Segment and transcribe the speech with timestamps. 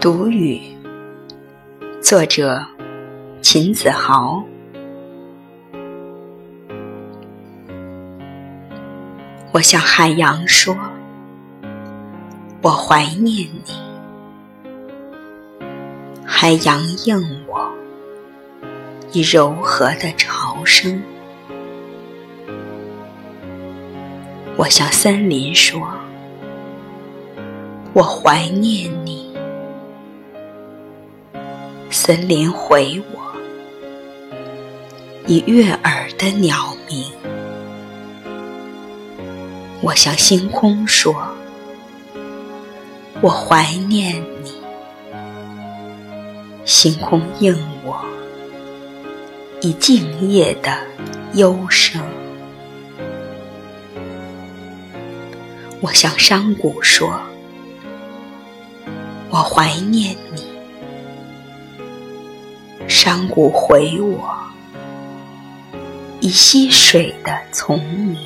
[0.00, 0.60] 独语，
[2.00, 2.66] 作者
[3.40, 4.42] 秦子豪。
[9.52, 10.76] 我向海洋说
[12.62, 13.80] ：“我怀念你。”
[16.26, 17.72] 海洋应我，
[19.12, 21.02] 以柔和的潮声。
[24.56, 25.80] 我向森林说
[27.92, 29.30] ：“我怀念你。”
[31.90, 33.20] 森林回我，
[35.26, 37.04] 以悦耳的鸟鸣。
[39.82, 41.14] 我向星空说
[43.20, 44.52] ：“我怀念你。”
[46.64, 47.96] 星空应我，
[49.64, 50.76] 以静夜的
[51.34, 52.02] 幽声。
[55.80, 57.16] 我向山谷说
[59.30, 60.42] ：“我怀念你。”
[62.90, 64.36] 山谷回我，
[66.20, 68.18] 以溪水的丛鸣。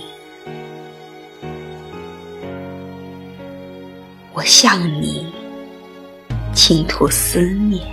[4.32, 5.30] 我向你
[6.54, 7.86] 倾吐思念，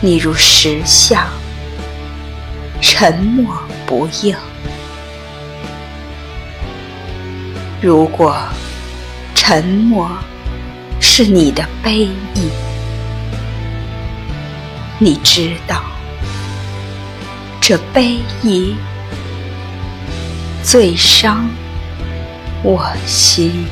[0.00, 1.26] 你如石像。
[2.82, 3.54] 沉默
[3.86, 4.34] 不应。
[7.80, 8.36] 如果
[9.34, 10.10] 沉默
[10.98, 12.50] 是你的悲意，
[14.98, 15.82] 你知道，
[17.60, 18.76] 这悲意
[20.62, 21.48] 最伤
[22.62, 23.66] 我心。